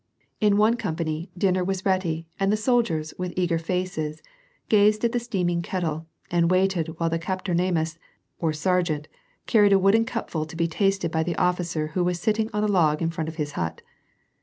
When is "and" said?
2.39-2.51, 6.31-6.49